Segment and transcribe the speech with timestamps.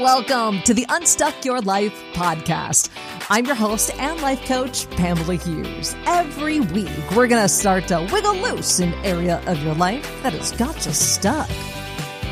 [0.00, 2.88] welcome to the Unstuck Your Life podcast.
[3.28, 5.94] I'm your host and life coach, Pamela Hughes.
[6.06, 10.32] Every week, we're going to start to wiggle loose an area of your life that
[10.32, 11.46] has got you stuck.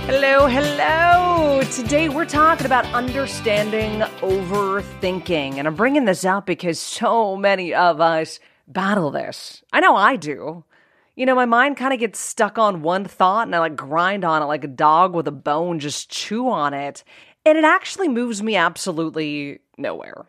[0.06, 1.60] Hello, hello.
[1.70, 5.58] Today we're talking about understanding overthinking.
[5.58, 9.62] And I'm bringing this up because so many of us battle this.
[9.74, 10.64] I know I do.
[11.16, 14.24] You know, my mind kind of gets stuck on one thought and I like grind
[14.24, 17.02] on it like a dog with a bone, just chew on it.
[17.48, 20.26] And it actually moves me absolutely nowhere.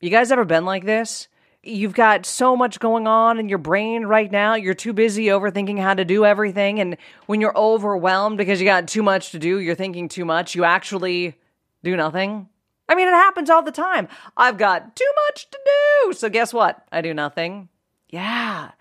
[0.00, 1.28] You guys ever been like this?
[1.62, 4.54] You've got so much going on in your brain right now.
[4.54, 6.80] You're too busy overthinking how to do everything.
[6.80, 10.56] And when you're overwhelmed because you got too much to do, you're thinking too much,
[10.56, 11.36] you actually
[11.84, 12.48] do nothing.
[12.88, 14.08] I mean, it happens all the time.
[14.36, 16.12] I've got too much to do.
[16.14, 16.84] So guess what?
[16.90, 17.68] I do nothing.
[18.08, 18.72] Yeah.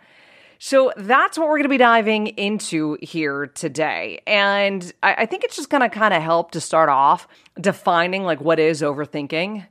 [0.59, 4.22] So that's what we're going to be diving into here today.
[4.26, 7.28] And I, I think it's just going to kind of help to start off
[7.59, 9.66] defining like what is overthinking.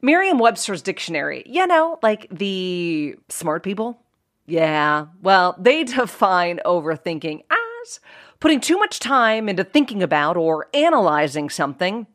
[0.00, 3.98] Merriam Webster's dictionary, you know, like the smart people.
[4.46, 8.00] Yeah, well, they define overthinking as
[8.40, 12.06] putting too much time into thinking about or analyzing something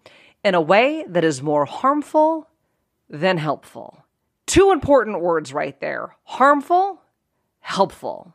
[0.44, 2.50] in a way that is more harmful
[3.10, 4.04] than helpful.
[4.46, 7.02] Two important words right there harmful
[7.68, 8.34] helpful.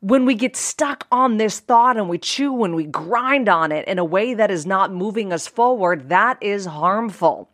[0.00, 3.86] When we get stuck on this thought and we chew and we grind on it
[3.86, 7.48] in a way that is not moving us forward, that is harmful.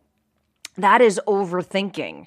[0.75, 2.25] That is overthinking.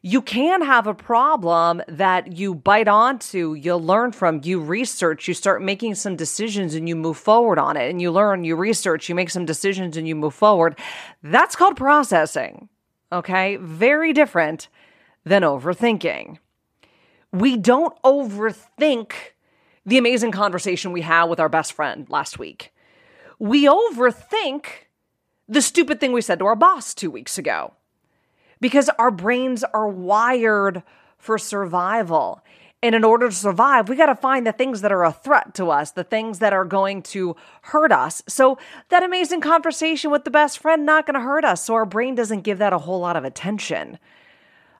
[0.00, 5.34] You can have a problem that you bite onto, you learn from, you research, you
[5.34, 7.90] start making some decisions and you move forward on it.
[7.90, 10.78] And you learn, you research, you make some decisions and you move forward.
[11.22, 12.70] That's called processing.
[13.12, 13.56] Okay.
[13.56, 14.68] Very different
[15.24, 16.38] than overthinking
[17.32, 19.12] we don't overthink
[19.86, 22.72] the amazing conversation we had with our best friend last week.
[23.38, 24.66] We overthink
[25.48, 27.74] the stupid thing we said to our boss two weeks ago
[28.60, 30.82] because our brains are wired
[31.18, 32.42] for survival.
[32.82, 35.54] And in order to survive, we got to find the things that are a threat
[35.54, 38.22] to us, the things that are going to hurt us.
[38.26, 38.58] So
[38.88, 41.64] that amazing conversation with the best friend not going to hurt us.
[41.64, 43.98] So our brain doesn't give that a whole lot of attention.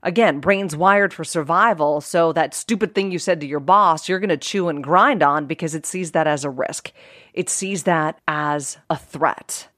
[0.02, 2.00] Again, brain's wired for survival.
[2.00, 5.22] So that stupid thing you said to your boss, you're going to chew and grind
[5.22, 6.92] on because it sees that as a risk.
[7.34, 9.68] It sees that as a threat.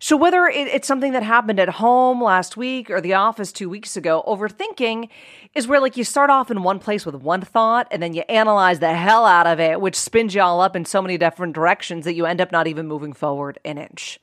[0.00, 3.96] So, whether it's something that happened at home last week or the office two weeks
[3.96, 5.08] ago, overthinking
[5.54, 8.22] is where, like, you start off in one place with one thought and then you
[8.28, 11.54] analyze the hell out of it, which spins you all up in so many different
[11.54, 14.20] directions that you end up not even moving forward an inch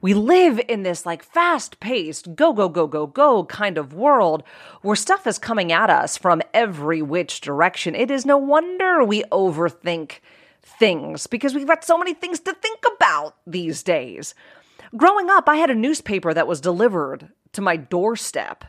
[0.00, 4.44] we live in this like fast paced, go, go, go, go, go kind of world
[4.82, 7.94] where stuff is coming at us from every which direction.
[7.94, 10.20] It is no wonder we overthink
[10.62, 14.34] things because we've got so many things to think about these days.
[14.96, 18.64] Growing up, I had a newspaper that was delivered to my doorstep,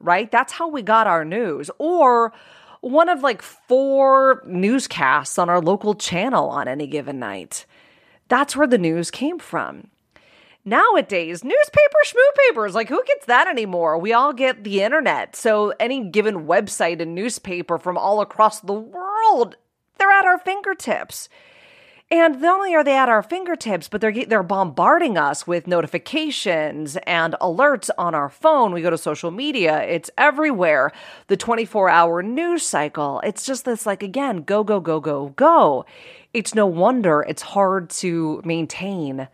[0.00, 0.30] right?
[0.30, 1.70] That's how we got our news.
[1.78, 2.32] Or
[2.80, 7.64] one of like four newscasts on our local channel on any given night.
[8.28, 9.88] That's where the news came from.
[10.66, 13.98] Nowadays, newspaper schmoopapers, like who gets that anymore?
[13.98, 15.36] We all get the internet.
[15.36, 19.56] So any given website and newspaper from all across the world,
[19.98, 21.28] they're at our fingertips.
[22.10, 26.96] And not only are they at our fingertips, but they're they're bombarding us with notifications
[27.06, 28.72] and alerts on our phone.
[28.72, 30.92] We go to social media; it's everywhere.
[31.26, 33.20] The 24-hour news cycle.
[33.24, 35.84] It's just this like again, go go go go go.
[36.32, 39.28] It's no wonder it's hard to maintain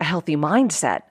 [0.00, 1.02] a healthy mindset.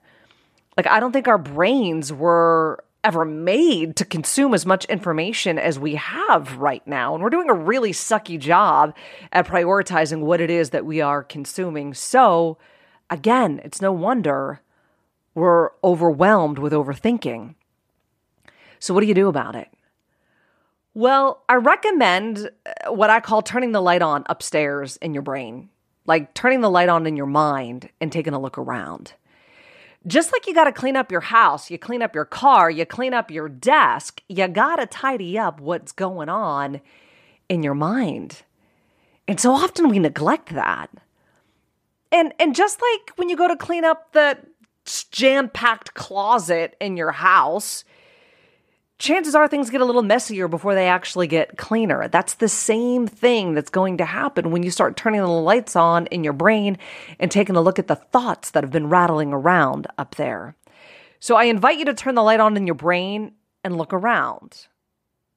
[0.76, 5.78] Like, I don't think our brains were ever made to consume as much information as
[5.78, 7.14] we have right now.
[7.14, 8.94] And we're doing a really sucky job
[9.32, 11.94] at prioritizing what it is that we are consuming.
[11.94, 12.58] So,
[13.08, 14.60] again, it's no wonder
[15.34, 17.54] we're overwhelmed with overthinking.
[18.78, 19.68] So, what do you do about it?
[20.92, 25.70] Well, I recommend uh, what I call turning the light on upstairs in your brain
[26.06, 29.14] like turning the light on in your mind and taking a look around.
[30.06, 32.86] Just like you got to clean up your house, you clean up your car, you
[32.86, 36.80] clean up your desk, you got to tidy up what's going on
[37.48, 38.42] in your mind.
[39.28, 40.90] And so often we neglect that.
[42.10, 44.38] And and just like when you go to clean up the
[45.12, 47.84] jam-packed closet in your house,
[49.00, 52.06] chances are things get a little messier before they actually get cleaner.
[52.06, 56.06] That's the same thing that's going to happen when you start turning the lights on
[56.06, 56.78] in your brain
[57.18, 60.54] and taking a look at the thoughts that have been rattling around up there.
[61.18, 63.32] So I invite you to turn the light on in your brain
[63.64, 64.66] and look around.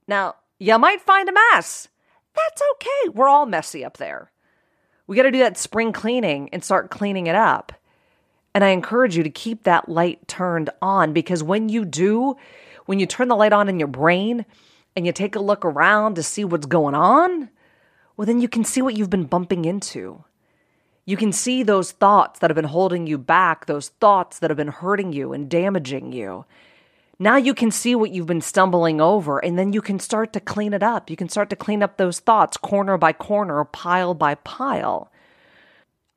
[0.07, 1.87] Now, you might find a mess.
[2.35, 3.09] That's okay.
[3.13, 4.31] We're all messy up there.
[5.07, 7.71] We got to do that spring cleaning and start cleaning it up.
[8.53, 12.35] And I encourage you to keep that light turned on because when you do,
[12.85, 14.45] when you turn the light on in your brain
[14.95, 17.49] and you take a look around to see what's going on,
[18.15, 20.23] well, then you can see what you've been bumping into.
[21.05, 24.57] You can see those thoughts that have been holding you back, those thoughts that have
[24.57, 26.45] been hurting you and damaging you.
[27.19, 30.39] Now you can see what you've been stumbling over, and then you can start to
[30.39, 31.09] clean it up.
[31.09, 35.11] You can start to clean up those thoughts corner by corner, pile by pile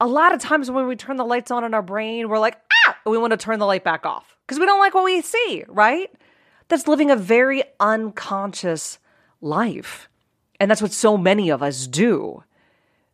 [0.00, 2.58] a lot of times when we turn the lights on in our brain, we're like,
[2.86, 5.20] ah, we want to turn the light back off because we don't like what we
[5.22, 6.10] see, right?
[6.68, 8.98] That's living a very unconscious
[9.40, 10.08] life.
[10.58, 12.42] And that's what so many of us do.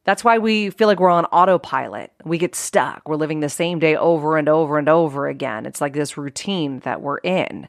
[0.05, 2.13] That's why we feel like we're on autopilot.
[2.25, 3.09] We get stuck.
[3.09, 5.67] We're living the same day over and over and over again.
[5.67, 7.69] It's like this routine that we're in.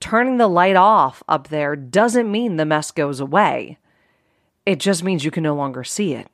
[0.00, 3.78] Turning the light off up there doesn't mean the mess goes away.
[4.64, 6.28] It just means you can no longer see it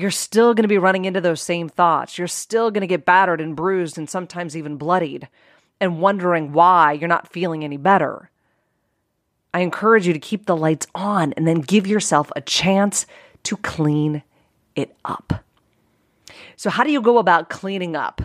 [0.00, 2.16] you're still going to be running into those same thoughts.
[2.16, 5.28] You're still going to get battered and bruised and sometimes even bloodied
[5.80, 8.30] and wondering why you're not feeling any better.
[9.52, 13.06] I encourage you to keep the lights on and then give yourself a chance
[13.44, 14.22] to clean
[14.76, 15.44] it up.
[16.56, 18.22] So, how do you go about cleaning up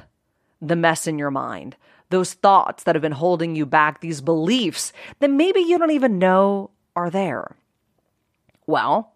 [0.61, 1.75] the mess in your mind?
[2.09, 6.19] Those thoughts that have been holding you back, these beliefs that maybe you don't even
[6.19, 7.55] know are there?
[8.67, 9.13] Well,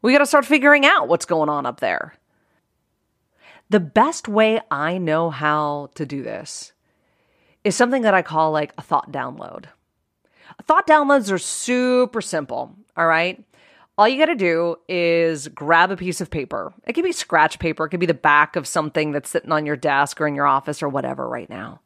[0.00, 2.14] we got to start figuring out what's going on up there.
[3.70, 6.71] The best way I know how to do this
[7.64, 9.66] is something that I call like a thought download.
[10.64, 13.42] Thought downloads are super simple, all right?
[13.98, 16.72] All you got to do is grab a piece of paper.
[16.86, 19.66] It could be scratch paper, it could be the back of something that's sitting on
[19.66, 21.80] your desk or in your office or whatever right now.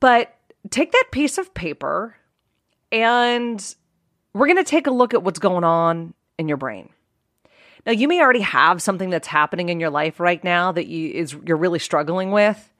[0.00, 0.34] But
[0.70, 2.16] take that piece of paper
[2.90, 3.74] and
[4.32, 6.90] we're going to take a look at what's going on in your brain.
[7.86, 11.10] Now, you may already have something that's happening in your life right now that you
[11.10, 12.72] is you're really struggling with.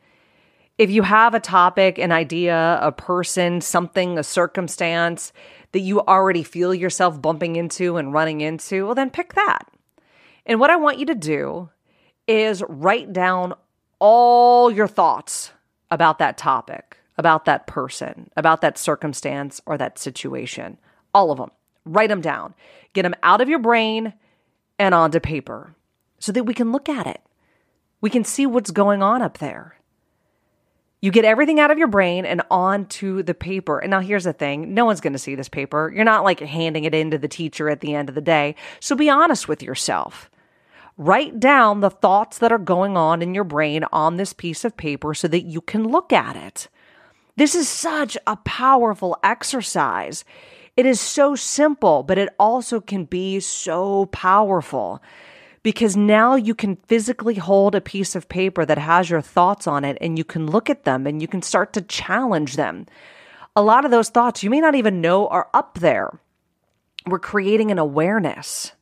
[0.77, 5.33] If you have a topic, an idea, a person, something, a circumstance
[5.71, 9.69] that you already feel yourself bumping into and running into, well, then pick that.
[10.47, 11.71] And what I want you to do
[12.27, 13.55] is write down
[14.01, 15.53] all your thoughts
[15.91, 20.77] about that topic, about that person, about that circumstance or that situation.
[21.15, 21.51] All of them.
[21.87, 22.55] Write them down.
[22.95, 24.15] Get them out of your brain
[24.79, 25.77] and onto paper
[26.19, 27.21] so that we can look at it.
[28.01, 29.77] We can see what's going on up there.
[31.05, 33.79] You get everything out of your brain and onto the paper.
[33.79, 35.93] And now here's the thing no one's going to see this paper.
[35.95, 38.55] You're not like handing it in to the teacher at the end of the day.
[38.81, 40.31] So be honest with yourself.
[40.97, 44.79] Write down the thoughts that are going on in your brain on this piece of
[44.79, 46.69] paper so that you can look at it.
[47.37, 50.25] This is such a powerful exercise.
[50.75, 55.03] It is so simple, but it also can be so powerful
[55.65, 59.85] because now you can physically hold a piece of paper that has your thoughts on
[59.85, 62.87] it and you can look at them and you can start to challenge them.
[63.57, 66.21] A lot of those thoughts you may not even know are up there.
[67.07, 68.73] We're creating an awareness.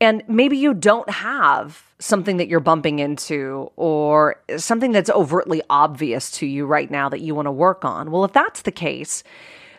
[0.00, 6.30] And maybe you don't have something that you're bumping into or something that's overtly obvious
[6.32, 8.10] to you right now that you want to work on.
[8.10, 9.22] Well, if that's the case,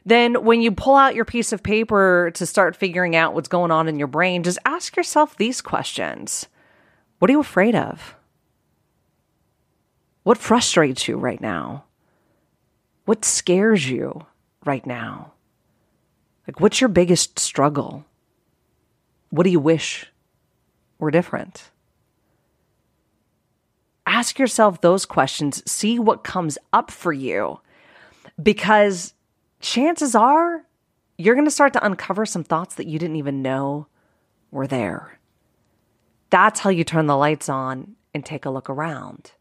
[0.06, 3.72] then when you pull out your piece of paper to start figuring out what's going
[3.72, 6.48] on in your brain, just ask yourself these questions
[7.20, 8.16] What are you afraid of?
[10.24, 11.86] What frustrates you right now?
[13.06, 14.26] What scares you
[14.66, 15.34] right now?
[16.48, 18.06] Like, what's your biggest struggle?
[19.30, 20.08] What do you wish
[21.00, 21.72] were different?
[24.08, 27.60] Ask yourself those questions, see what comes up for you,
[28.42, 29.15] because
[29.60, 30.66] chances are
[31.18, 33.88] you're going to start to uncover some thoughts that you didn't even know
[34.52, 35.20] were there.
[36.30, 39.32] That's how you turn the lights on and take a look around.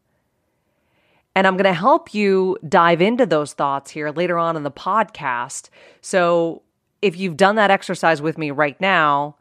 [1.35, 4.71] And I'm going to help you dive into those thoughts here later on in the
[4.71, 5.69] podcast.
[5.99, 6.61] So
[7.01, 9.35] if you've done that exercise with me right now,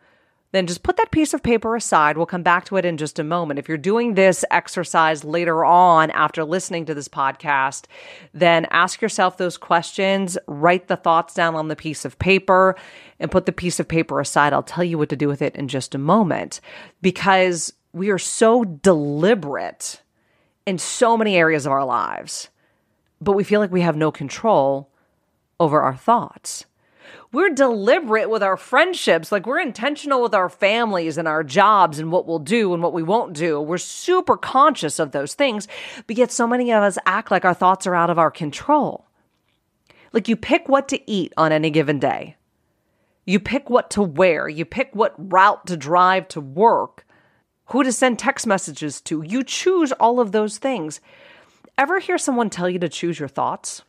[0.55, 2.17] then just put that piece of paper aside.
[2.17, 3.59] We'll come back to it in just a moment.
[3.59, 7.87] If you're doing this exercise later on after listening to this podcast,
[8.33, 12.77] then ask yourself those questions, write the thoughts down on the piece of paper,
[13.19, 14.53] and put the piece of paper aside.
[14.53, 16.61] I'll tell you what to do with it in just a moment
[17.03, 20.03] because we are so deliberate
[20.67, 22.49] in so many areas of our lives,
[23.21, 24.91] but we feel like we have no control
[25.59, 26.67] over our thoughts
[27.33, 29.33] we're deliberate with our friendships.
[29.33, 32.93] Like we're intentional with our families and our jobs and what we'll do and what
[32.93, 33.61] we won't do.
[33.61, 35.69] We're super conscious of those things,
[36.07, 39.07] but yet so many of us act like our thoughts are out of our control.
[40.13, 42.37] Like you pick what to eat on any given day.
[43.27, 44.49] You pick what to wear.
[44.49, 47.07] You pick what route to drive to work,
[47.67, 49.23] who to send text messages to.
[49.27, 51.01] You choose all of those things.
[51.77, 53.83] Ever hear someone tell you to choose your thoughts?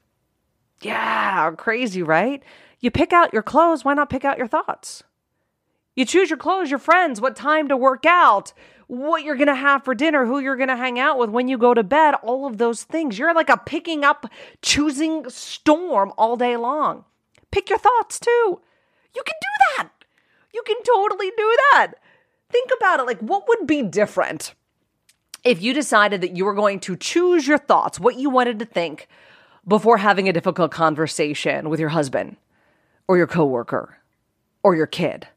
[0.82, 2.42] Yeah, crazy, right?
[2.86, 5.02] You pick out your clothes, why not pick out your thoughts?
[5.96, 8.54] You choose your clothes, your friends, what time to work out,
[8.86, 11.48] what you're going to have for dinner, who you're going to hang out with when
[11.48, 13.18] you go to bed, all of those things.
[13.18, 14.28] You're like a picking up,
[14.62, 17.06] choosing storm all day long.
[17.50, 18.62] Pick your thoughts too.
[19.16, 19.90] You can do that.
[20.54, 21.94] You can totally do that.
[22.52, 24.54] Think about it like, what would be different
[25.44, 28.66] if you decided that you were going to choose your thoughts, what you wanted to
[28.66, 29.08] think
[29.68, 32.38] before having a difficult conversation with your husband
[33.08, 33.98] or your coworker
[34.64, 35.28] or your kid?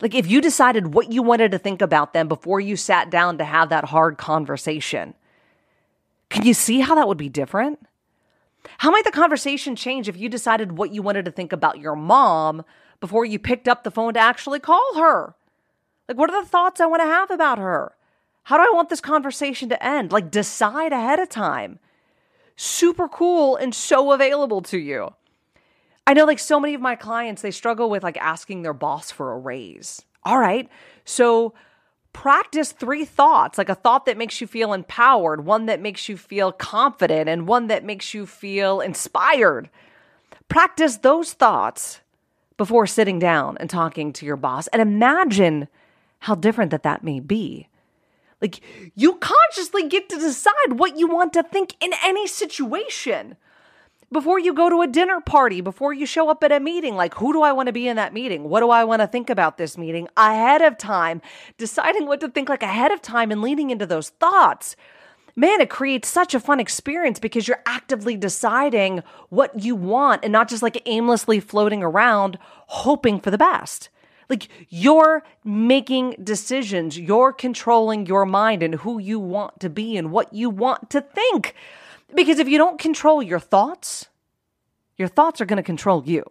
[0.00, 3.38] Like if you decided what you wanted to think about them before you sat down
[3.38, 5.14] to have that hard conversation,
[6.30, 7.80] can you see how that would be different?
[8.78, 11.96] How might the conversation change if you decided what you wanted to think about your
[11.96, 12.64] mom
[13.00, 15.34] before you picked up the phone to actually call her?
[16.08, 17.94] Like, what are the thoughts I want to have about her?
[18.44, 20.12] How do I want this conversation to end?
[20.12, 21.78] Like, decide ahead of time.
[22.56, 25.14] Super cool and so available to you.
[26.08, 29.10] I know like so many of my clients, they struggle with like asking their boss
[29.10, 30.00] for a raise.
[30.24, 30.66] All right.
[31.04, 31.52] So
[32.14, 36.16] practice three thoughts like a thought that makes you feel empowered, one that makes you
[36.16, 39.68] feel confident, and one that makes you feel inspired.
[40.48, 42.00] Practice those thoughts
[42.56, 45.68] before sitting down and talking to your boss and imagine
[46.20, 47.68] how different that that may be.
[48.40, 48.62] Like
[48.94, 53.36] you consciously get to decide what you want to think in any situation
[54.12, 57.14] before you go to a dinner party, before you show up at a meeting, like
[57.14, 58.44] who do I want to be in that meeting?
[58.44, 61.20] What do I want to think about this meeting ahead of time?
[61.58, 64.76] Deciding what to think like ahead of time and leaning into those thoughts.
[65.36, 70.32] Man, it creates such a fun experience because you're actively deciding what you want and
[70.32, 73.88] not just like aimlessly floating around hoping for the best.
[74.28, 80.10] Like you're making decisions, you're controlling your mind and who you want to be and
[80.10, 81.54] what you want to think.
[82.14, 84.06] Because if you don't control your thoughts,
[84.96, 86.24] your thoughts are going to control you.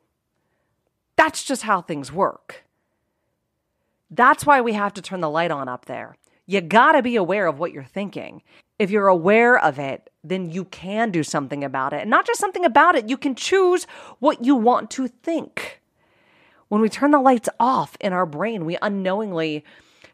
[1.15, 2.63] That's just how things work.
[4.09, 6.15] That's why we have to turn the light on up there.
[6.45, 8.41] You got to be aware of what you're thinking.
[8.79, 12.01] If you're aware of it, then you can do something about it.
[12.01, 13.85] And not just something about it, you can choose
[14.19, 15.81] what you want to think.
[16.69, 19.63] When we turn the lights off in our brain, we unknowingly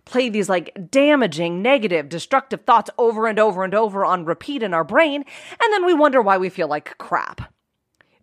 [0.06, 4.74] play these like damaging, negative, destructive thoughts over and over and over on repeat in
[4.74, 5.24] our brain,
[5.62, 7.54] and then we wonder why we feel like crap.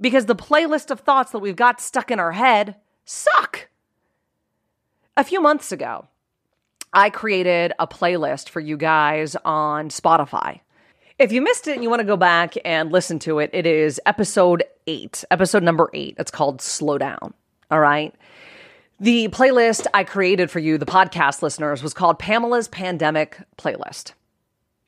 [0.01, 3.69] Because the playlist of thoughts that we've got stuck in our head suck.
[5.17, 6.07] A few months ago,
[6.93, 10.61] I created a playlist for you guys on Spotify.
[11.19, 13.67] If you missed it and you want to go back and listen to it, it
[13.67, 16.15] is episode eight, episode number eight.
[16.19, 17.35] It's called Slow Down.
[17.71, 18.15] All right.
[19.03, 24.13] The playlist I created for you, the podcast listeners, was called Pamela's Pandemic Playlist.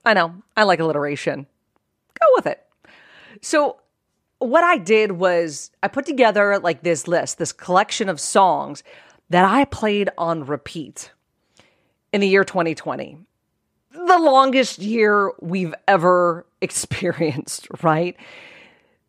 [0.04, 1.46] I know, I like alliteration.
[2.20, 2.62] Go with it.
[3.40, 3.78] So,
[4.38, 8.82] what I did was I put together like this list, this collection of songs
[9.30, 11.10] that I played on repeat
[12.12, 13.16] in the year 2020.
[13.92, 18.14] The longest year we've ever experienced, right?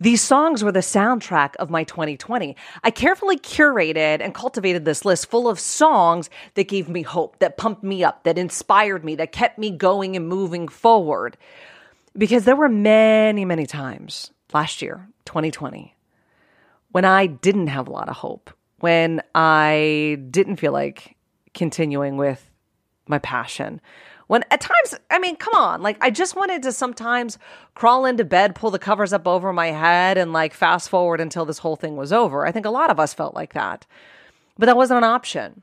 [0.03, 2.57] These songs were the soundtrack of my 2020.
[2.83, 7.55] I carefully curated and cultivated this list full of songs that gave me hope, that
[7.55, 11.37] pumped me up, that inspired me, that kept me going and moving forward.
[12.17, 15.95] Because there were many, many times last year, 2020,
[16.91, 21.15] when I didn't have a lot of hope, when I didn't feel like
[21.53, 22.51] continuing with
[23.07, 23.79] my passion,
[24.33, 27.37] when at times, I mean, come on, like I just wanted to sometimes
[27.75, 31.45] crawl into bed, pull the covers up over my head, and like fast forward until
[31.45, 32.43] this whole thing was over.
[32.43, 33.85] I think a lot of us felt like that.
[34.57, 35.61] But that wasn't an option.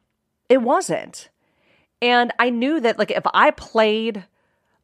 [0.48, 1.30] It wasn't.
[2.00, 4.24] And I knew that, like, if I played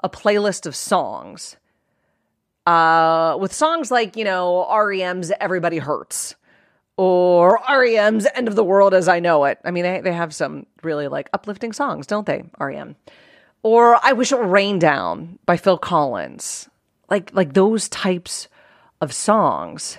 [0.02, 1.57] a playlist of songs,
[2.66, 6.35] uh, with songs like, you know, REM's Everybody Hurts
[6.97, 9.59] or REM's End of the World as I Know It.
[9.64, 12.43] I mean, they, they have some really like uplifting songs, don't they?
[12.59, 12.97] REM
[13.63, 16.69] or I Wish It Would Rain Down by Phil Collins,
[17.11, 18.49] like like those types
[19.01, 19.99] of songs,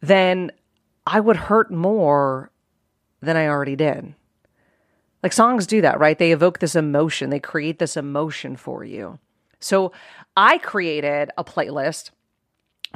[0.00, 0.50] then
[1.06, 2.50] I would hurt more
[3.20, 4.14] than I already did.
[5.22, 6.18] Like songs do that, right?
[6.18, 9.18] They evoke this emotion, they create this emotion for you.
[9.60, 9.92] So
[10.36, 12.10] I created a playlist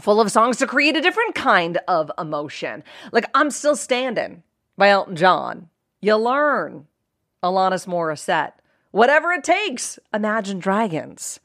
[0.01, 2.83] full of songs to create a different kind of emotion.
[3.13, 4.43] Like I'm Still Standing
[4.77, 5.69] by Elton John.
[6.01, 6.87] You learn
[7.43, 8.53] Alanis Morissette
[8.95, 9.99] whatever it takes.
[10.13, 11.41] Imagine Dragons.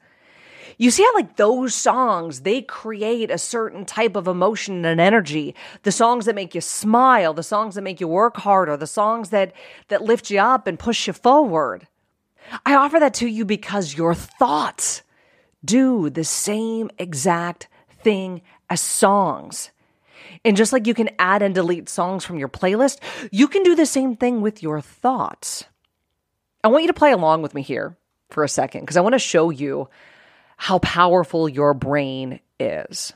[0.78, 5.56] You see how like those songs, they create a certain type of emotion and energy.
[5.82, 9.30] The songs that make you smile, the songs that make you work harder, the songs
[9.30, 9.52] that
[9.88, 11.88] that lift you up and push you forward.
[12.64, 15.02] I offer that to you because your thoughts
[15.64, 17.68] do the same exact
[18.02, 19.70] thing as songs.
[20.44, 23.00] And just like you can add and delete songs from your playlist,
[23.32, 25.64] you can do the same thing with your thoughts.
[26.62, 27.96] I want you to play along with me here
[28.30, 29.88] for a second because I want to show you
[30.56, 33.12] how powerful your brain is.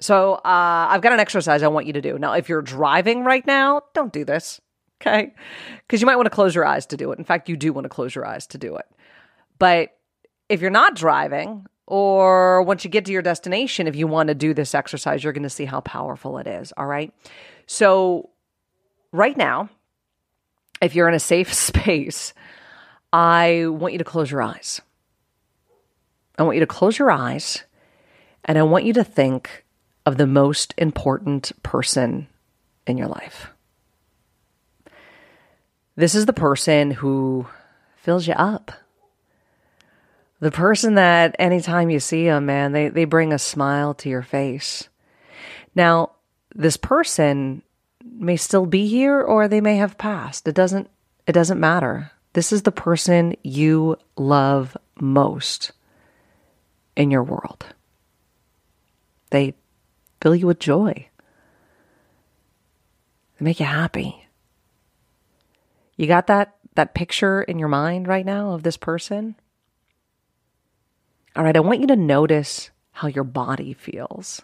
[0.00, 2.18] So, uh, I've got an exercise I want you to do.
[2.18, 4.60] Now, if you're driving right now, don't do this,
[5.00, 5.34] okay?
[5.86, 7.18] Because you might want to close your eyes to do it.
[7.18, 8.86] In fact, you do want to close your eyes to do it.
[9.58, 9.96] But
[10.48, 14.34] if you're not driving, or once you get to your destination, if you want to
[14.34, 16.72] do this exercise, you're going to see how powerful it is.
[16.76, 17.12] All right.
[17.66, 18.30] So,
[19.12, 19.68] right now,
[20.80, 22.32] if you're in a safe space,
[23.12, 24.80] I want you to close your eyes.
[26.38, 27.64] I want you to close your eyes
[28.44, 29.64] and I want you to think
[30.06, 32.28] of the most important person
[32.86, 33.48] in your life.
[35.96, 37.46] This is the person who
[37.96, 38.72] fills you up
[40.40, 44.22] the person that anytime you see them, man, they, they bring a smile to your
[44.22, 44.88] face.
[45.74, 46.12] Now,
[46.54, 47.62] this person
[48.02, 50.48] may still be here or they may have passed.
[50.48, 50.90] It doesn't
[51.26, 52.10] it doesn't matter.
[52.32, 55.72] This is the person you love most
[56.96, 57.66] in your world.
[59.30, 59.54] They
[60.20, 61.08] fill you with joy.
[63.38, 64.26] They make you happy.
[65.96, 69.34] You got that that picture in your mind right now of this person?
[71.34, 74.42] All right, I want you to notice how your body feels.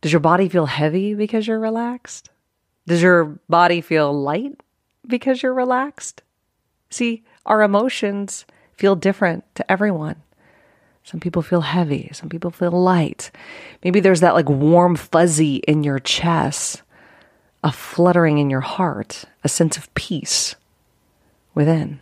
[0.00, 2.30] Does your body feel heavy because you're relaxed?
[2.86, 4.60] Does your body feel light
[5.06, 6.22] because you're relaxed?
[6.90, 8.44] See, our emotions
[8.76, 10.16] feel different to everyone.
[11.04, 13.30] Some people feel heavy, some people feel light.
[13.84, 16.82] Maybe there's that like warm fuzzy in your chest,
[17.62, 20.56] a fluttering in your heart, a sense of peace
[21.54, 22.00] within.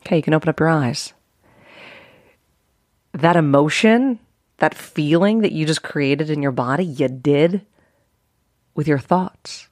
[0.00, 1.14] Okay, you can open up your eyes.
[3.12, 4.18] That emotion,
[4.58, 7.64] that feeling that you just created in your body, you did
[8.74, 9.68] with your thoughts.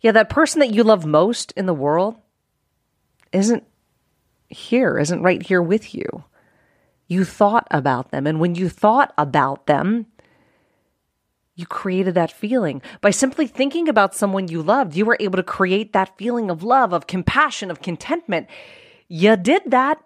[0.00, 2.16] Yeah, that person that you love most in the world
[3.32, 3.64] isn't
[4.48, 6.24] here, isn't right here with you.
[7.06, 8.26] You thought about them.
[8.26, 10.06] And when you thought about them,
[11.54, 12.80] you created that feeling.
[13.00, 16.62] By simply thinking about someone you loved, you were able to create that feeling of
[16.62, 18.46] love, of compassion, of contentment.
[19.08, 20.00] You did that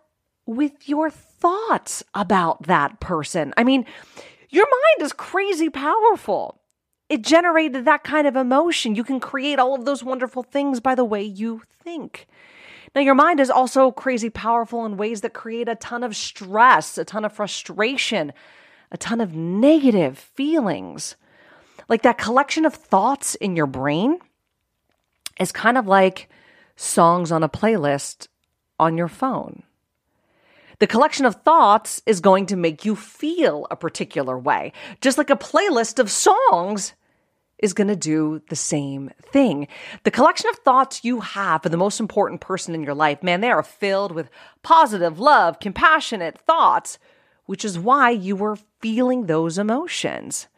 [0.47, 3.53] with your thoughts about that person.
[3.57, 3.85] I mean,
[4.49, 6.62] your mind is crazy powerful.
[7.13, 8.95] It generated that kind of emotion.
[8.95, 12.27] You can create all of those wonderful things by the way you think.
[12.95, 16.97] Now, your mind is also crazy powerful in ways that create a ton of stress,
[16.97, 18.33] a ton of frustration,
[18.91, 21.17] a ton of negative feelings.
[21.87, 24.17] Like that collection of thoughts in your brain
[25.39, 26.31] is kind of like
[26.77, 28.29] songs on a playlist
[28.81, 29.65] on your phone.
[30.79, 34.73] The collection of thoughts is going to make you feel a particular way,
[35.03, 36.95] just like a playlist of songs
[37.63, 39.69] is going to do the same thing.
[40.03, 43.41] The collection of thoughts you have for the most important person in your life, man,
[43.41, 44.29] they are filled with
[44.63, 46.99] positive, love, compassionate thoughts,
[47.47, 50.49] which is why you were feeling those emotions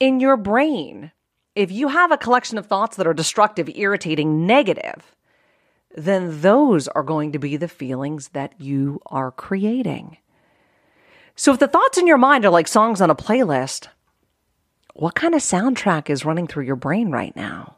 [0.00, 1.12] in your brain,
[1.54, 5.14] if you have a collection of thoughts that are destructive, irritating, negative,
[5.96, 10.18] then those are going to be the feelings that you are creating.
[11.36, 13.88] So if the thoughts in your mind are like songs on a playlist,
[14.94, 17.76] what kind of soundtrack is running through your brain right now?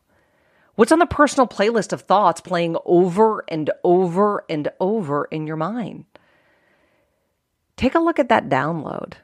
[0.76, 5.56] What's on the personal playlist of thoughts playing over and over and over in your
[5.56, 6.04] mind?
[7.76, 9.14] Take a look at that download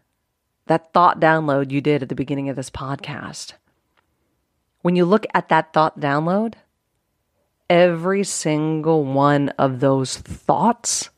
[0.67, 3.53] that thought download you did at the beginning of this podcast.
[4.83, 6.55] When you look at that thought download,
[7.69, 11.11] every single one of those thoughts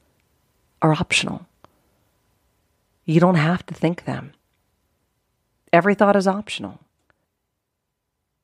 [0.82, 1.46] are optional.
[3.04, 4.32] You don't have to think them.
[5.74, 6.78] Every thought is optional.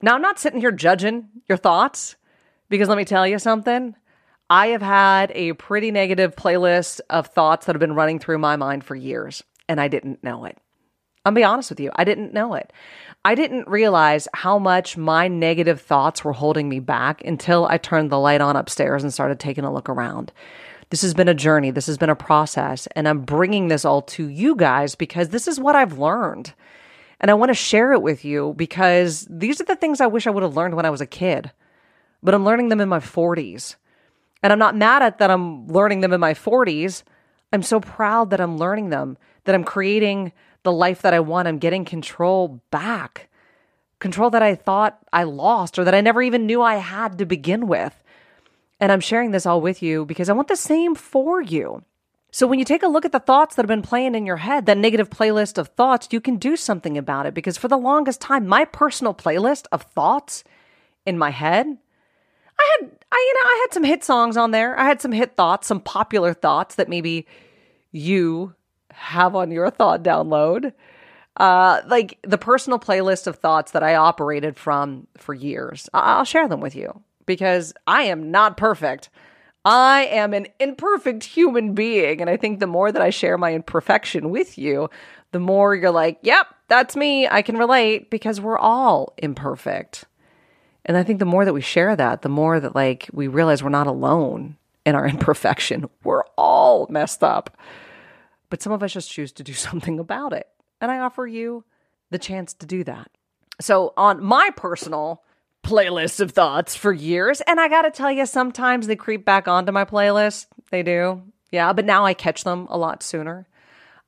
[0.03, 2.17] Now, I'm not sitting here judging your thoughts
[2.69, 3.95] because let me tell you something.
[4.51, 8.57] I have had a pretty negative playlist of thoughts that have been running through my
[8.57, 10.59] mind for years, and I didn't know it.
[11.25, 12.73] I'll be honest with you, I didn't know it.
[13.25, 18.11] I didn't realize how much my negative thoughts were holding me back until I turned
[18.11, 20.33] the light on upstairs and started taking a look around.
[20.89, 24.03] This has been a journey, this has been a process, and I'm bringing this all
[24.03, 26.55] to you guys because this is what I've learned.
[27.21, 30.27] And I want to share it with you because these are the things I wish
[30.27, 31.51] I would have learned when I was a kid,
[32.23, 33.77] but I'm learning them in my 40s.
[34.43, 37.03] And I'm not mad at that I'm learning them in my 40s.
[37.53, 41.47] I'm so proud that I'm learning them, that I'm creating the life that I want.
[41.47, 43.29] I'm getting control back.
[43.99, 47.27] Control that I thought I lost or that I never even knew I had to
[47.27, 48.03] begin with.
[48.79, 51.85] And I'm sharing this all with you because I want the same for you.
[52.33, 54.37] So when you take a look at the thoughts that have been playing in your
[54.37, 57.77] head, that negative playlist of thoughts, you can do something about it because for the
[57.77, 60.45] longest time, my personal playlist of thoughts
[61.05, 61.67] in my head,
[62.59, 64.79] I had I you know, I had some hit songs on there.
[64.79, 67.27] I had some hit thoughts, some popular thoughts that maybe
[67.91, 68.55] you
[68.93, 70.73] have on your thought download.
[71.37, 75.89] Uh, like the personal playlist of thoughts that I operated from for years.
[75.95, 79.09] I'll share them with you because I am not perfect.
[79.65, 82.21] I am an imperfect human being.
[82.21, 84.89] And I think the more that I share my imperfection with you,
[85.33, 87.29] the more you're like, yep, that's me.
[87.29, 90.07] I can relate because we're all imperfect.
[90.85, 93.63] And I think the more that we share that, the more that like we realize
[93.63, 95.89] we're not alone in our imperfection.
[96.05, 97.57] We're all messed up.
[98.49, 100.49] But some of us just choose to do something about it.
[100.81, 101.65] And I offer you
[102.11, 103.11] the chance to do that.
[103.61, 105.23] So on my personal
[105.63, 107.41] playlist of thoughts for years.
[107.43, 110.47] And I got to tell you, sometimes they creep back onto my playlist.
[110.71, 111.23] They do.
[111.51, 111.73] Yeah.
[111.73, 113.47] But now I catch them a lot sooner.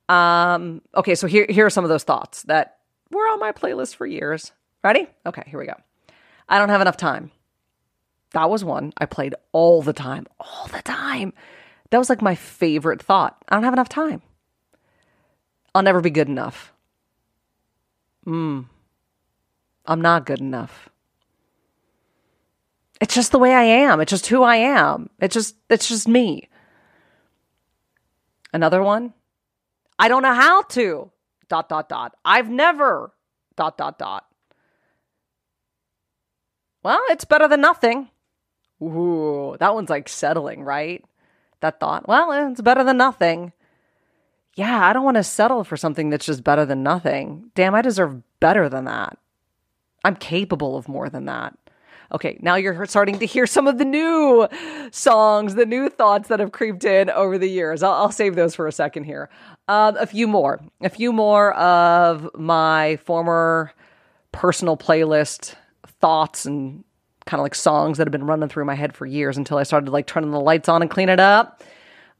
[0.09, 1.15] Um, okay.
[1.15, 2.77] So here, here are some of those thoughts that
[3.11, 4.51] were on my playlist for years.
[4.83, 5.07] Ready?
[5.25, 5.43] Okay.
[5.47, 5.75] Here we go.
[6.49, 7.31] I don't have enough time.
[8.33, 11.33] That was one I played all the time, all the time.
[11.91, 13.37] That was like my favorite thought.
[13.47, 14.21] I don't have enough time.
[15.75, 16.73] I'll never be good enough.
[18.23, 18.61] Hmm.
[19.85, 20.89] I'm not good enough.
[23.01, 23.99] It's just the way I am.
[24.01, 25.09] It's just who I am.
[25.19, 26.49] It's just it's just me.
[28.53, 29.13] Another one.
[29.97, 31.11] I don't know how to.
[31.49, 32.15] Dot dot dot.
[32.23, 33.11] I've never.
[33.55, 34.25] Dot dot dot.
[36.83, 38.09] Well, it's better than nothing.
[38.81, 41.03] Ooh, that one's like settling, right?
[41.61, 42.07] That thought.
[42.07, 43.53] Well, it's better than nothing.
[44.55, 47.51] Yeah, I don't want to settle for something that's just better than nothing.
[47.55, 49.17] Damn, I deserve better than that.
[50.03, 51.57] I'm capable of more than that.
[52.13, 54.47] Okay, now you're starting to hear some of the new
[54.91, 57.81] songs, the new thoughts that have creeped in over the years.
[57.81, 59.29] I'll, I'll save those for a second here.
[59.67, 63.73] Um, a few more, a few more of my former
[64.31, 65.55] personal playlist
[66.01, 66.83] thoughts and
[67.25, 69.63] kind of like songs that have been running through my head for years until I
[69.63, 71.63] started like turning the lights on and clean it up.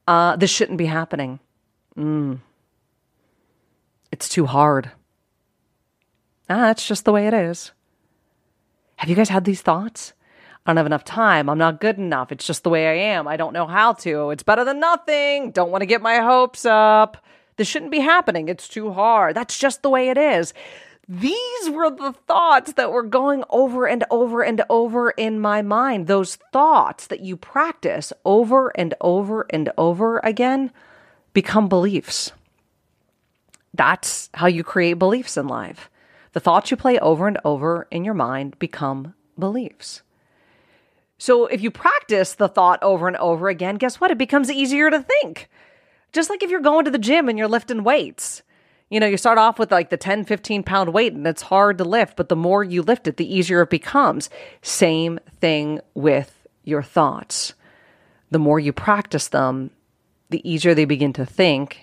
[0.07, 1.39] Uh, this shouldn't be happening.
[1.97, 2.39] Mm.
[4.11, 4.91] It's too hard.
[6.49, 7.71] Ah, that's just the way it is.
[9.03, 10.13] Have you guys had these thoughts?
[10.65, 11.49] I don't have enough time.
[11.49, 12.31] I'm not good enough.
[12.31, 13.27] It's just the way I am.
[13.27, 14.29] I don't know how to.
[14.29, 15.51] It's better than nothing.
[15.51, 17.17] Don't want to get my hopes up.
[17.57, 18.47] This shouldn't be happening.
[18.47, 19.35] It's too hard.
[19.35, 20.53] That's just the way it is.
[21.09, 26.07] These were the thoughts that were going over and over and over in my mind.
[26.07, 30.71] Those thoughts that you practice over and over and over again
[31.33, 32.31] become beliefs.
[33.73, 35.89] That's how you create beliefs in life.
[36.33, 40.01] The thoughts you play over and over in your mind become beliefs.
[41.17, 44.11] So if you practice the thought over and over again, guess what?
[44.11, 45.49] It becomes easier to think.
[46.11, 48.43] Just like if you're going to the gym and you're lifting weights.
[48.89, 51.77] You know, you start off with like the 10, 15 pound weight and it's hard
[51.77, 54.29] to lift, but the more you lift it, the easier it becomes.
[54.61, 57.53] Same thing with your thoughts.
[58.29, 59.71] The more you practice them,
[60.29, 61.82] the easier they begin to think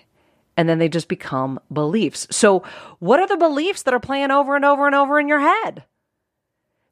[0.61, 2.27] and then they just become beliefs.
[2.29, 2.63] So,
[2.99, 5.85] what are the beliefs that are playing over and over and over in your head?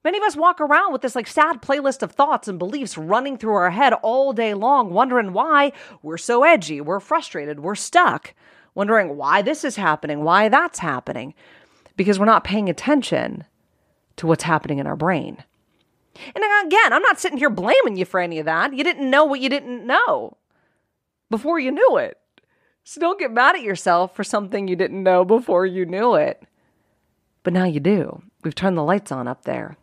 [0.04, 3.38] Many of us walk around with this like sad playlist of thoughts and beliefs running
[3.38, 8.34] through our head all day long, wondering why we're so edgy, we're frustrated, we're stuck,
[8.74, 11.36] wondering why this is happening, why that's happening,
[11.96, 13.44] because we're not paying attention
[14.16, 15.44] to what's happening in our brain.
[16.34, 18.74] And again, I'm not sitting here blaming you for any of that.
[18.74, 20.38] You didn't know what you didn't know
[21.30, 22.19] before you knew it.
[22.84, 26.44] So don't get mad at yourself for something you didn't know before you knew it.
[27.44, 28.22] But now you do.
[28.44, 29.78] We've turned the lights on up there.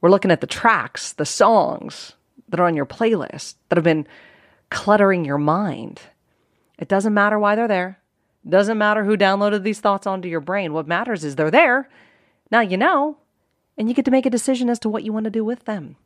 [0.00, 2.14] We're looking at the tracks, the songs
[2.48, 4.06] that are on your playlist that have been
[4.70, 6.00] cluttering your mind.
[6.78, 7.98] It doesn't matter why they're there.
[8.44, 10.72] It doesn't matter who downloaded these thoughts onto your brain.
[10.72, 11.88] What matters is they're there.
[12.50, 13.18] Now you know,
[13.76, 15.64] and you get to make a decision as to what you want to do with
[15.64, 15.96] them.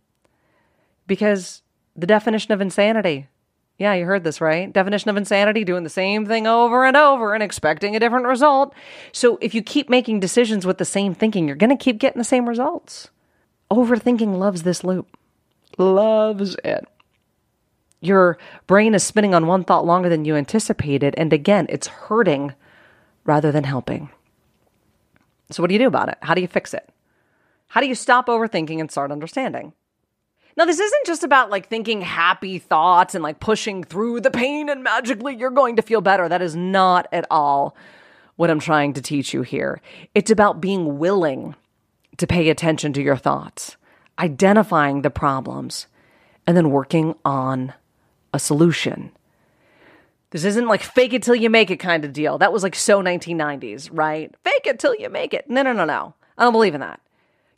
[1.07, 1.62] Because
[1.94, 3.29] the definition of insanity
[3.82, 4.72] yeah, you heard this right.
[4.72, 8.74] Definition of insanity doing the same thing over and over and expecting a different result.
[9.10, 12.20] So if you keep making decisions with the same thinking, you're going to keep getting
[12.20, 13.10] the same results.
[13.72, 15.16] Overthinking loves this loop,
[15.78, 16.86] loves it.
[18.00, 21.14] Your brain is spinning on one thought longer than you anticipated.
[21.16, 22.54] And again, it's hurting
[23.24, 24.10] rather than helping.
[25.50, 26.18] So, what do you do about it?
[26.22, 26.88] How do you fix it?
[27.66, 29.72] How do you stop overthinking and start understanding?
[30.56, 34.68] Now, this isn't just about like thinking happy thoughts and like pushing through the pain
[34.68, 36.28] and magically you're going to feel better.
[36.28, 37.74] That is not at all
[38.36, 39.80] what I'm trying to teach you here.
[40.14, 41.54] It's about being willing
[42.18, 43.76] to pay attention to your thoughts,
[44.18, 45.86] identifying the problems,
[46.46, 47.72] and then working on
[48.34, 49.10] a solution.
[50.30, 52.38] This isn't like fake it till you make it kind of deal.
[52.38, 54.34] That was like so 1990s, right?
[54.42, 55.48] Fake it till you make it.
[55.48, 56.14] No, no, no, no.
[56.38, 57.00] I don't believe in that.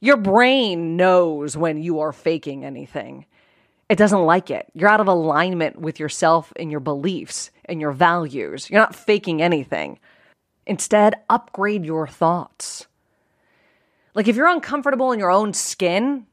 [0.05, 3.25] Your brain knows when you are faking anything.
[3.88, 4.67] It doesn't like it.
[4.75, 8.69] You're out of alignment with yourself and your beliefs and your values.
[8.69, 9.99] You're not faking anything.
[10.67, 12.87] Instead, upgrade your thoughts.
[14.12, 16.27] Like if you're uncomfortable in your own skin,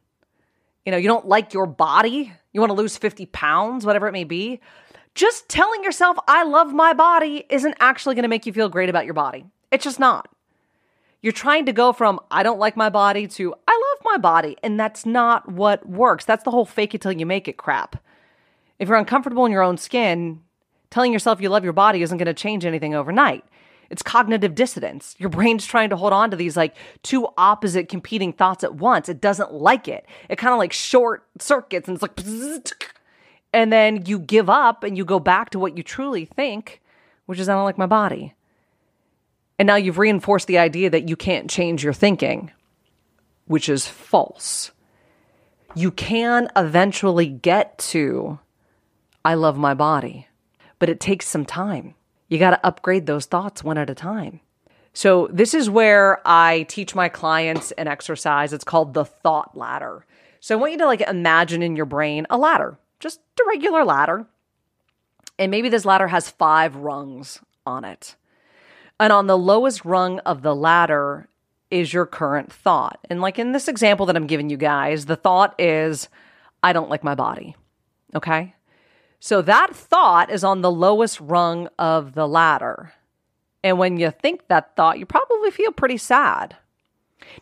[0.85, 4.11] you know, you don't like your body, you want to lose 50 pounds, whatever it
[4.11, 4.59] may be,
[5.15, 8.89] just telling yourself, I love my body, isn't actually going to make you feel great
[8.89, 9.45] about your body.
[9.71, 10.27] It's just not.
[11.21, 14.57] You're trying to go from, I don't like my body to, I love my body.
[14.63, 16.25] And that's not what works.
[16.25, 18.03] That's the whole fake it till you make it crap.
[18.79, 20.41] If you're uncomfortable in your own skin,
[20.89, 23.45] telling yourself you love your body isn't going to change anything overnight.
[23.91, 25.15] It's cognitive dissonance.
[25.19, 29.09] Your brain's trying to hold on to these like two opposite competing thoughts at once.
[29.09, 30.05] It doesn't like it.
[30.29, 32.17] It kind of like short circuits and it's like,
[33.53, 36.81] and then you give up and you go back to what you truly think,
[37.25, 38.33] which is I don't like my body.
[39.61, 42.49] And now you've reinforced the idea that you can't change your thinking,
[43.45, 44.71] which is false.
[45.75, 48.39] You can eventually get to,
[49.23, 50.27] I love my body,
[50.79, 51.93] but it takes some time.
[52.27, 54.39] You got to upgrade those thoughts one at a time.
[54.93, 58.53] So, this is where I teach my clients an exercise.
[58.53, 60.07] It's called the thought ladder.
[60.39, 63.85] So, I want you to like imagine in your brain a ladder, just a regular
[63.85, 64.25] ladder.
[65.37, 68.15] And maybe this ladder has five rungs on it.
[69.01, 71.27] And on the lowest rung of the ladder
[71.71, 72.99] is your current thought.
[73.09, 76.07] And like in this example that I'm giving you guys, the thought is,
[76.61, 77.55] I don't like my body.
[78.13, 78.53] Okay.
[79.19, 82.93] So that thought is on the lowest rung of the ladder.
[83.63, 86.55] And when you think that thought, you probably feel pretty sad.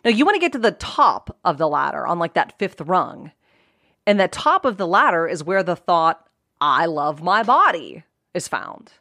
[0.02, 2.80] Now, you want to get to the top of the ladder on like that fifth
[2.80, 3.32] rung.
[4.06, 6.26] And the top of the ladder is where the thought,
[6.58, 8.92] I love my body, is found.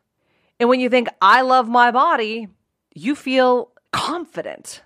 [0.60, 2.50] And when you think, I love my body,
[2.93, 4.82] you feel confident.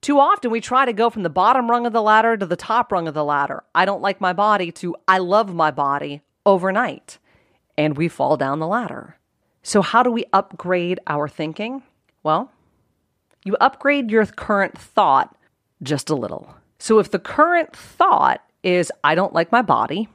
[0.00, 2.56] Too often, we try to go from the bottom rung of the ladder to the
[2.56, 3.62] top rung of the ladder.
[3.74, 7.18] I don't like my body to I love my body overnight
[7.78, 9.16] and we fall down the ladder.
[9.62, 11.84] So, how do we upgrade our thinking?
[12.24, 12.50] Well,
[13.44, 15.36] you upgrade your current thought
[15.82, 16.54] just a little.
[16.78, 20.08] So, if the current thought is, I don't like my body,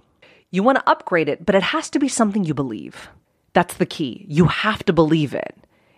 [0.52, 3.10] you want to upgrade it, but it has to be something you believe.
[3.58, 4.24] That's the key.
[4.30, 5.56] You have to believe it.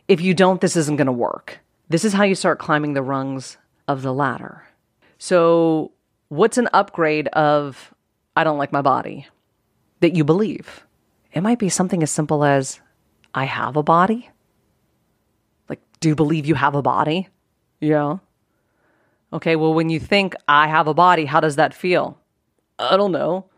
[0.07, 1.59] If you don't, this isn't going to work.
[1.89, 4.63] This is how you start climbing the rungs of the ladder.
[5.17, 5.91] So,
[6.29, 7.93] what's an upgrade of,
[8.33, 9.27] I don't like my body
[9.99, 10.85] that you believe?
[11.33, 12.79] It might be something as simple as,
[13.33, 14.29] I have a body.
[15.67, 17.27] Like, do you believe you have a body?
[17.81, 18.19] Yeah.
[19.33, 22.21] Okay, well, when you think I have a body, how does that feel?
[22.79, 23.49] I don't know.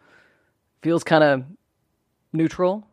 [0.81, 1.43] Feels kind of
[2.33, 2.87] neutral.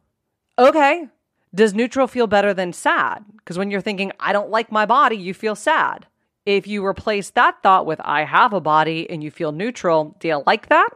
[0.59, 1.09] Okay.
[1.55, 3.25] Does neutral feel better than sad?
[3.37, 6.07] Because when you're thinking, I don't like my body, you feel sad.
[6.44, 10.29] If you replace that thought with, I have a body and you feel neutral, do
[10.29, 10.88] you like that?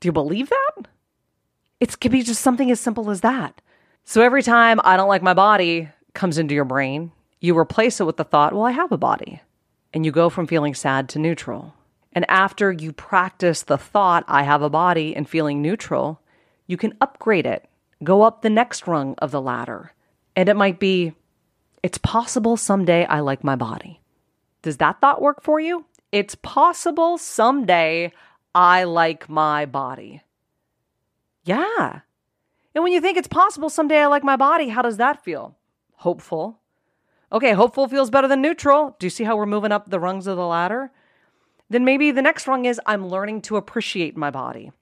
[0.00, 0.88] Do you believe that?
[1.80, 3.60] It could be just something as simple as that.
[4.04, 8.04] So every time I don't like my body comes into your brain, you replace it
[8.04, 9.40] with the thought, well, I have a body.
[9.92, 11.74] And you go from feeling sad to neutral.
[12.12, 16.20] And after you practice the thought, I have a body, and feeling neutral,
[16.66, 17.68] you can upgrade it,
[18.02, 19.92] go up the next rung of the ladder.
[20.36, 21.12] And it might be,
[21.82, 24.00] it's possible someday I like my body.
[24.62, 25.86] Does that thought work for you?
[26.12, 28.12] It's possible someday
[28.54, 30.22] I like my body.
[31.44, 32.00] Yeah.
[32.74, 35.56] And when you think it's possible someday I like my body, how does that feel?
[35.94, 36.60] Hopeful.
[37.32, 38.96] Okay, hopeful feels better than neutral.
[38.98, 40.90] Do you see how we're moving up the rungs of the ladder?
[41.68, 44.72] Then maybe the next rung is I'm learning to appreciate my body.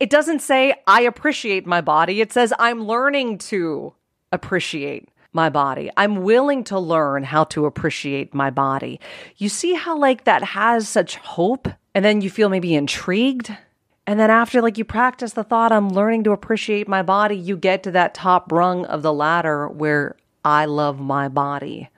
[0.00, 3.94] It doesn't say I appreciate my body, it says I'm learning to
[4.30, 5.90] appreciate my body.
[5.96, 9.00] I'm willing to learn how to appreciate my body.
[9.38, 11.68] You see how, like, that has such hope?
[11.94, 13.50] And then you feel maybe intrigued
[14.06, 17.56] and then after like you practice the thought, I'm learning to appreciate my body, you
[17.56, 21.88] get to that top rung of the ladder where I love my body.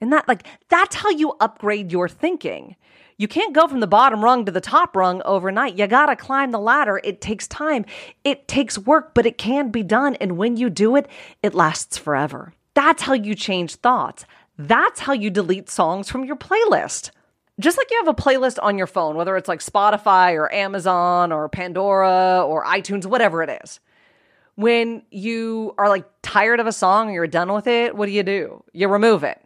[0.00, 2.76] And that like that's how you upgrade your thinking.
[3.16, 5.78] You can't go from the bottom rung to the top rung overnight.
[5.78, 7.00] You got to climb the ladder.
[7.04, 7.84] It takes time.
[8.24, 11.08] It takes work, but it can be done and when you do it,
[11.42, 12.52] it lasts forever.
[12.74, 14.24] That's how you change thoughts.
[14.58, 17.10] That's how you delete songs from your playlist
[17.60, 21.30] just like you have a playlist on your phone, whether it's like Spotify or Amazon
[21.30, 23.80] or Pandora or iTunes, whatever it is.
[24.56, 28.12] When you are like tired of a song or you're done with it, what do
[28.12, 28.62] you do?
[28.72, 29.40] You remove it.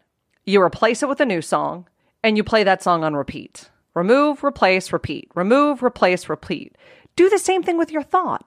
[0.45, 1.87] You replace it with a new song
[2.29, 3.71] and you play that song on repeat.
[3.95, 5.31] Remove, replace, repeat.
[5.35, 6.77] Remove, replace, repeat.
[7.17, 8.45] Do the same thing with your thought.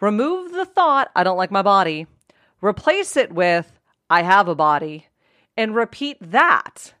[0.00, 2.06] Remove the thought, I don't like my body.
[2.62, 5.08] replace it with, I have a body,
[5.56, 6.94] and repeat that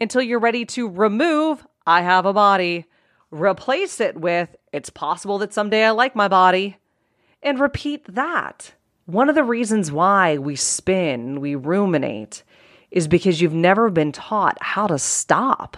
[0.00, 2.86] until you're ready to remove, I have a body,
[3.30, 6.78] replace it with, it's possible that someday I like my body,
[7.40, 8.72] and repeat that.
[9.06, 12.42] One of the reasons why we spin, we ruminate,
[12.94, 15.76] is because you've never been taught how to stop.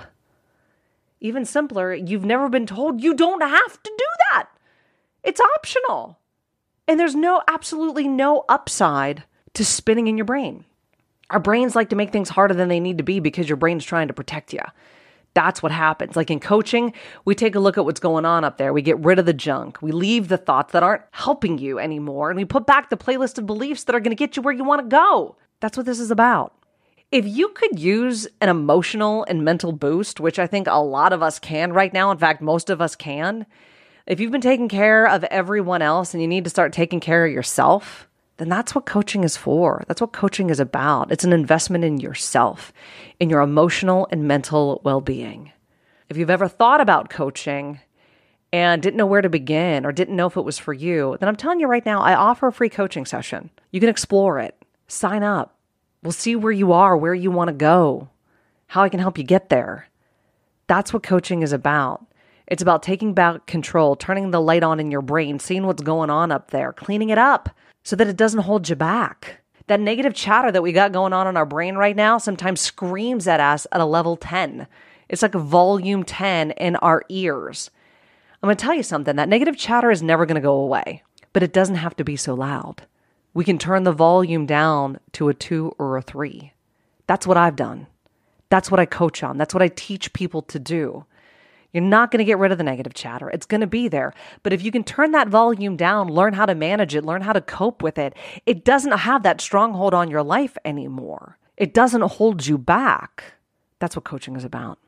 [1.18, 4.48] Even simpler, you've never been told you don't have to do that.
[5.24, 6.18] It's optional.
[6.86, 9.24] And there's no, absolutely no upside
[9.54, 10.66] to spinning in your brain.
[11.30, 13.84] Our brains like to make things harder than they need to be because your brain's
[13.84, 14.60] trying to protect you.
[15.32, 16.16] That's what happens.
[16.16, 16.92] Like in coaching,
[17.24, 18.74] we take a look at what's going on up there.
[18.74, 19.80] We get rid of the junk.
[19.80, 23.38] We leave the thoughts that aren't helping you anymore, and we put back the playlist
[23.38, 25.36] of beliefs that are going to get you where you want to go.
[25.60, 26.52] That's what this is about.
[27.12, 31.22] If you could use an emotional and mental boost, which I think a lot of
[31.22, 33.46] us can right now, in fact, most of us can,
[34.06, 37.24] if you've been taking care of everyone else and you need to start taking care
[37.24, 39.84] of yourself, then that's what coaching is for.
[39.86, 41.12] That's what coaching is about.
[41.12, 42.72] It's an investment in yourself,
[43.20, 45.52] in your emotional and mental well being.
[46.08, 47.80] If you've ever thought about coaching
[48.52, 51.28] and didn't know where to begin or didn't know if it was for you, then
[51.28, 53.50] I'm telling you right now, I offer a free coaching session.
[53.70, 54.56] You can explore it,
[54.88, 55.55] sign up.
[56.02, 58.08] We'll see where you are, where you want to go,
[58.68, 59.88] how I can help you get there.
[60.66, 62.06] That's what coaching is about.
[62.46, 66.10] It's about taking back control, turning the light on in your brain, seeing what's going
[66.10, 67.50] on up there, cleaning it up
[67.82, 69.40] so that it doesn't hold you back.
[69.66, 73.26] That negative chatter that we got going on in our brain right now sometimes screams
[73.26, 74.68] at us at a level 10.
[75.08, 77.70] It's like volume 10 in our ears.
[78.42, 81.02] I'm going to tell you something that negative chatter is never going to go away,
[81.32, 82.86] but it doesn't have to be so loud.
[83.36, 86.54] We can turn the volume down to a two or a three.
[87.06, 87.86] That's what I've done.
[88.48, 89.36] That's what I coach on.
[89.36, 91.04] That's what I teach people to do.
[91.70, 93.28] You're not going to get rid of the negative chatter.
[93.28, 94.14] It's going to be there.
[94.42, 97.34] But if you can turn that volume down, learn how to manage it, learn how
[97.34, 98.14] to cope with it,
[98.46, 101.36] it doesn't have that stronghold on your life anymore.
[101.58, 103.22] It doesn't hold you back.
[103.80, 104.78] That's what coaching is about.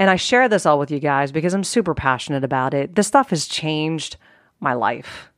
[0.00, 2.96] And I share this all with you guys because I'm super passionate about it.
[2.96, 4.16] This stuff has changed
[4.58, 5.28] my life.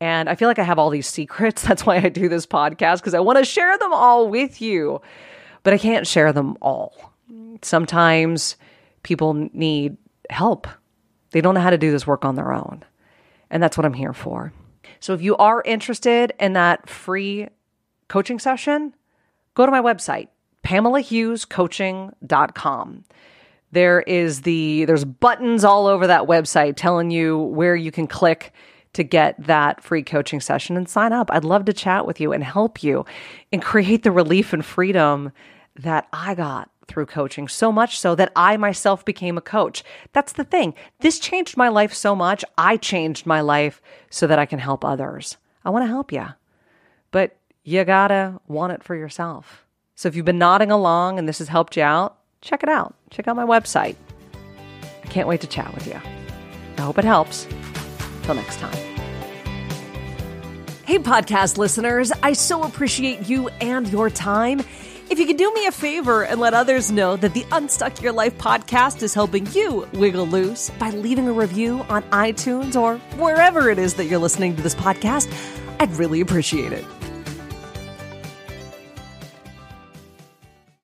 [0.00, 1.62] And I feel like I have all these secrets.
[1.62, 5.00] That's why I do this podcast because I want to share them all with you.
[5.62, 7.12] But I can't share them all.
[7.62, 8.56] Sometimes
[9.02, 9.96] people need
[10.30, 10.68] help.
[11.32, 12.84] They don't know how to do this work on their own.
[13.50, 14.52] And that's what I'm here for.
[15.00, 17.48] So if you are interested in that free
[18.08, 18.94] coaching session,
[19.54, 20.28] go to my website,
[20.64, 23.04] pamelahughescoaching.com.
[23.70, 28.54] There is the there's buttons all over that website telling you where you can click
[28.94, 31.30] to get that free coaching session and sign up.
[31.30, 33.04] I'd love to chat with you and help you
[33.52, 35.32] and create the relief and freedom
[35.76, 39.84] that I got through coaching, so much so that I myself became a coach.
[40.14, 40.74] That's the thing.
[41.00, 42.44] This changed my life so much.
[42.56, 45.36] I changed my life so that I can help others.
[45.64, 46.26] I want to help you,
[47.10, 49.66] but you gotta want it for yourself.
[49.96, 52.94] So if you've been nodding along and this has helped you out, check it out.
[53.10, 53.96] Check out my website.
[55.04, 56.00] I can't wait to chat with you.
[56.78, 57.46] I hope it helps.
[58.28, 58.76] Till next time.
[60.84, 64.60] Hey, podcast listeners, I so appreciate you and your time.
[65.08, 68.12] If you could do me a favor and let others know that the Unstuck Your
[68.12, 73.70] Life podcast is helping you wiggle loose by leaving a review on iTunes or wherever
[73.70, 75.32] it is that you're listening to this podcast,
[75.80, 76.84] I'd really appreciate it.